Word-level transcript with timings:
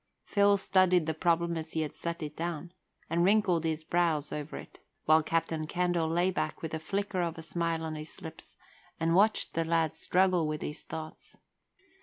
Phil 0.25 0.57
studied 0.57 1.05
the 1.05 1.13
problem 1.13 1.55
as 1.55 1.73
he 1.73 1.81
had 1.81 1.93
set 1.93 2.23
it 2.23 2.35
down, 2.35 2.71
and 3.07 3.23
wrinkled 3.23 3.63
his 3.65 3.83
brows 3.83 4.31
over 4.31 4.57
it, 4.57 4.79
while 5.05 5.21
Captain 5.21 5.67
Candle 5.67 6.09
lay 6.09 6.31
back 6.31 6.63
with 6.63 6.73
a 6.73 6.79
flicker 6.79 7.21
of 7.21 7.37
a 7.37 7.43
smile 7.43 7.83
on 7.83 7.93
his 7.93 8.19
lips 8.19 8.57
and 8.99 9.13
watched 9.13 9.53
the 9.53 9.63
lad 9.63 9.93
struggle 9.93 10.47
with 10.47 10.63
his 10.63 10.81
thoughts. 10.81 11.37